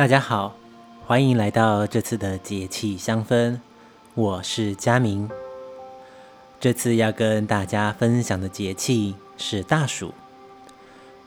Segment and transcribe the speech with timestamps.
[0.00, 0.54] 大家好，
[1.06, 3.60] 欢迎来到这次的节气香氛，
[4.14, 5.28] 我是佳明。
[6.58, 10.14] 这次要跟大家分享的节气是大暑，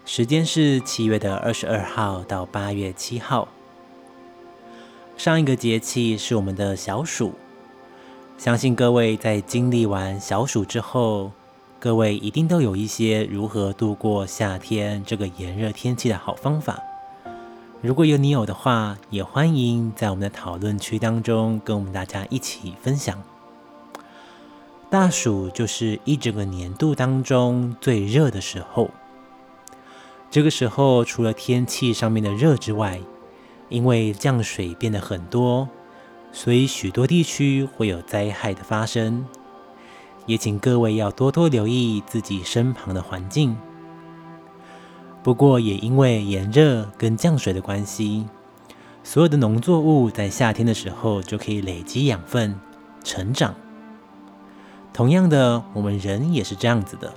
[0.05, 3.47] 时间是七月的二十二号到八月七号。
[5.17, 7.35] 上一个节气是我们的小暑，
[8.39, 11.31] 相信各位在经历完小暑之后，
[11.79, 16.79] 各位一定都有一些如何度过夏天这个炎热天气的好方法。
[17.83, 23.21] 如果有你有的话，也欢迎在我们的讨论区当中跟我们大家一起分享。
[24.89, 28.89] 大暑就是一整个年度当中最热的时候。
[30.31, 33.01] 这个时候，除了天气上面的热之外，
[33.67, 35.67] 因为降水变得很多，
[36.31, 39.25] 所以许多地区会有灾害的发生。
[40.25, 43.57] 也请各位要多多留意自己身旁的环境。
[45.23, 48.27] 不过，也因为炎热跟降水的关系，
[49.03, 52.59] 所有的农作物在夏天的时候就可以累积养分、
[53.05, 53.55] 成长。
[54.91, 57.13] 同样的，我们人也是这样子的。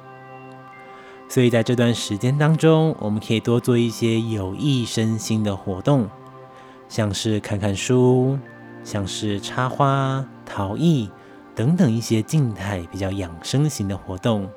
[1.29, 6.09] 所以在这段时间当中，我们可以多做一些有益身心的活动，
[6.89, 8.39] 像是看看书，
[8.85, 11.11] 像是插花、陶艺
[11.57, 14.49] 等等一些静态比较养生型的活动。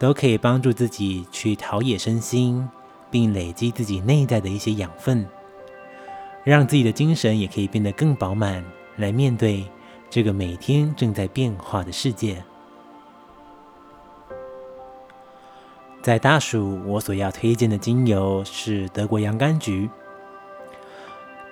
[0.00, 2.66] 都可以帮助自己去陶冶身心，
[3.10, 5.28] 并累积自己内在的一些养分，
[6.42, 8.64] 让自己的精神也可以变得更饱满，
[8.96, 9.62] 来面对
[10.08, 12.42] 这个每天正在变化的世界。
[16.00, 19.90] 在大暑，我所要推荐的精油是德国洋甘菊。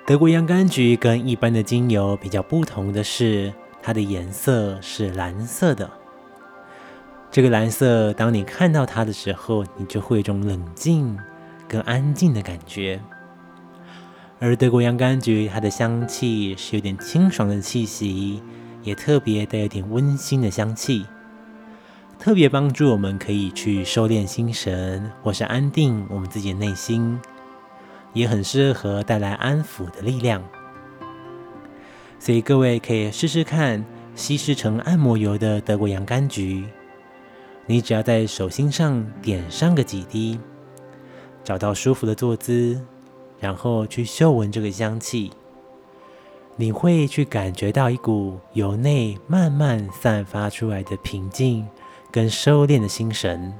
[0.07, 5.98] 德国洋甘菊跟一般的精油比较不同的是，它的颜色是蓝色的。
[7.39, 11.17] 这个蓝色，当你看到它的时候，你就会有一种冷静
[11.69, 12.99] 跟安静的感觉。
[14.39, 18.43] 而德国洋甘菊，它的香气是有点清爽的气息，
[18.83, 21.05] 也特别带有点温馨的香气，
[22.19, 27.17] 特别帮助我们可以去收敛心神，或是安定我们自己的内心，
[28.11, 30.43] 也很适合带来安抚的力量。
[32.19, 36.65] 所以各位可以试试看，稀释成按摩油的德国洋甘菊。
[37.69, 40.39] 你只要在手心上点上个几滴，
[41.43, 42.83] 找到舒服的坐姿，
[43.39, 45.31] 然后去嗅闻这个香气，
[46.55, 51.67] 你会去感觉到一股由内慢慢散发出来的平静
[52.09, 53.53] 跟收敛的心神。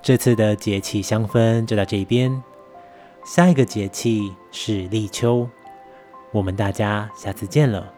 [0.00, 2.42] 这次的节气香氛就到这边，
[3.26, 5.46] 下一个节气是立秋，
[6.30, 7.92] 我们大家下次见了。